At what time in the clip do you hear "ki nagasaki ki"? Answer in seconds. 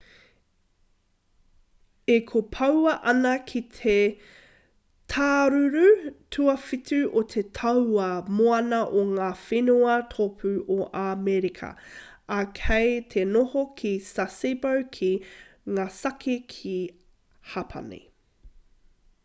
14.97-16.77